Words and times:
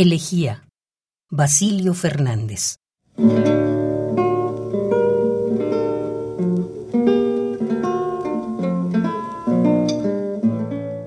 Elegía. 0.00 0.62
Basilio 1.28 1.92
Fernández. 1.92 2.76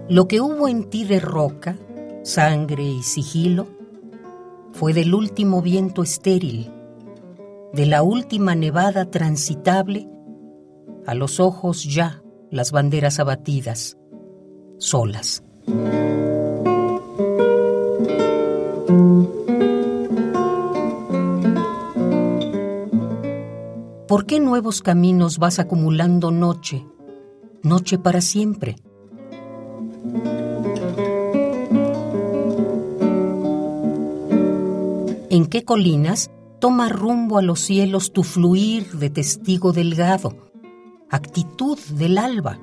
Lo 0.10 0.28
que 0.28 0.42
hubo 0.42 0.68
en 0.68 0.90
ti 0.90 1.06
de 1.06 1.22
roca, 1.22 1.78
sangre 2.26 2.84
y 2.84 3.02
sigilo, 3.02 3.68
fue 4.74 4.92
del 4.92 5.14
último 5.14 5.62
viento 5.62 6.04
estéril, 6.04 6.70
de 7.72 7.86
la 7.86 8.04
última 8.04 8.56
nevada 8.56 9.10
transitable, 9.10 10.10
a 11.08 11.16
los 11.16 11.40
ojos 11.40 11.86
ya 11.86 12.22
las 12.50 12.74
banderas 12.74 13.22
abatidas, 13.22 13.98
solas. 14.80 15.46
¿Por 24.12 24.26
qué 24.26 24.42
nuevos 24.42 24.82
caminos 24.82 25.38
vas 25.38 25.58
acumulando 25.58 26.32
noche, 26.32 26.86
noche 27.64 27.98
para 27.98 28.20
siempre? 28.20 28.76
¿En 35.30 35.46
qué 35.46 35.64
colinas 35.64 36.30
toma 36.60 36.90
rumbo 36.90 37.38
a 37.38 37.42
los 37.42 37.62
cielos 37.62 38.12
tu 38.12 38.24
fluir 38.24 38.92
de 38.92 39.10
testigo 39.10 39.72
delgado, 39.72 40.36
actitud 41.10 41.80
del 41.92 42.18
alba? 42.18 42.60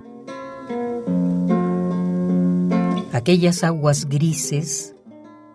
Aquellas 3.14 3.64
aguas 3.64 4.06
grises, 4.06 4.94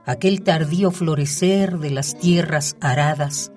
aquel 0.06 0.42
tardío 0.42 0.90
florecer 0.90 1.78
de 1.78 1.92
las 1.92 2.18
tierras 2.18 2.78
aradas, 2.82 3.53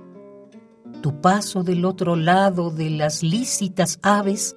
tu 1.06 1.20
paso 1.20 1.62
del 1.62 1.84
otro 1.84 2.16
lado 2.16 2.72
de 2.72 2.90
las 2.90 3.22
lícitas 3.22 4.00
aves, 4.02 4.56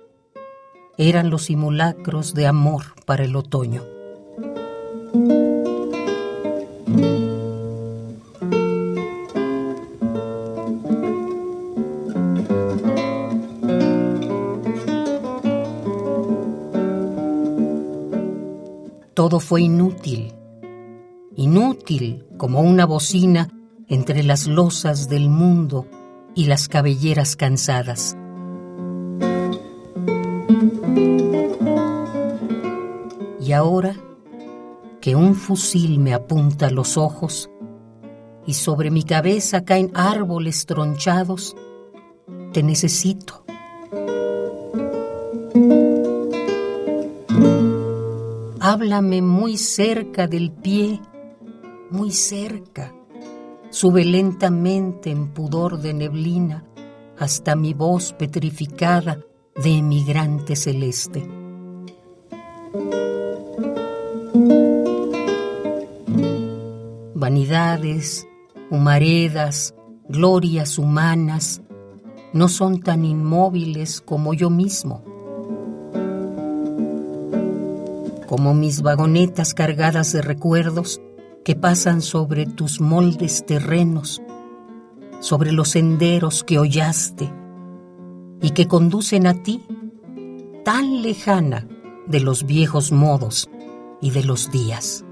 eran 0.98 1.30
los 1.30 1.44
simulacros 1.44 2.34
de 2.34 2.48
amor 2.48 2.86
para 3.06 3.24
el 3.24 3.36
otoño. 3.36 3.84
Todo 19.14 19.40
fue 19.40 19.62
inútil, 19.62 20.34
inútil 21.36 22.26
como 22.38 22.62
una 22.62 22.88
bocina 22.88 23.50
entre 23.88 24.24
las 24.24 24.48
losas 24.48 25.10
del 25.10 25.30
mundo 25.30 25.86
y 26.40 26.46
las 26.46 26.70
cabelleras 26.70 27.36
cansadas. 27.36 28.16
Y 33.42 33.52
ahora 33.52 33.94
que 35.02 35.18
un 35.18 35.36
fusil 35.36 36.00
me 36.00 36.14
apunta 36.14 36.72
los 36.72 36.96
ojos 36.96 37.50
y 38.48 38.54
sobre 38.54 38.90
mi 38.90 39.04
cabeza 39.04 39.66
caen 39.66 39.92
árboles 39.94 40.66
tronchados, 40.66 41.58
te 42.54 42.64
necesito. 42.64 43.44
Háblame 48.62 49.22
muy 49.22 49.58
cerca 49.58 50.26
del 50.26 50.54
pie, 50.54 51.02
muy 51.92 52.12
cerca. 52.12 52.94
Sube 53.72 54.04
lentamente 54.04 55.12
en 55.12 55.34
pudor 55.34 55.80
de 55.80 55.94
neblina 55.94 56.66
hasta 57.18 57.56
mi 57.56 57.74
voz 57.74 58.14
petrificada 58.14 59.20
de 59.62 59.78
emigrante 59.78 60.56
celeste. 60.56 61.28
Vanidades, 67.14 68.28
humaredas, 68.72 69.76
glorias 70.08 70.78
humanas, 70.78 71.62
no 72.34 72.48
son 72.48 72.82
tan 72.82 73.06
inmóviles 73.06 74.02
como 74.02 74.34
yo 74.34 74.50
mismo 74.50 75.04
como 78.30 78.54
mis 78.54 78.84
vagonetas 78.84 79.56
cargadas 79.56 80.14
de 80.14 80.22
recuerdos 80.22 81.02
que 81.50 81.56
pasan 81.56 82.04
sobre 82.04 82.46
tus 82.46 82.80
moldes 82.80 83.44
terrenos, 83.44 84.22
sobre 85.20 85.52
los 85.52 85.70
senderos 85.70 86.44
que 86.44 86.60
hollaste 86.60 87.34
y 88.40 88.52
que 88.52 88.68
conducen 88.68 89.26
a 89.26 89.34
ti 89.42 89.66
tan 90.64 91.02
lejana 91.02 91.68
de 92.06 92.20
los 92.20 92.46
viejos 92.46 92.92
modos 92.92 93.50
y 94.00 94.12
de 94.12 94.24
los 94.26 94.52
días. 94.52 95.04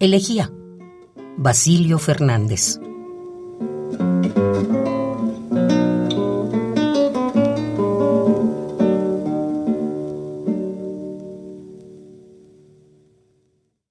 Elegía 0.00 0.52
Basilio 1.38 1.98
Fernández. 1.98 2.78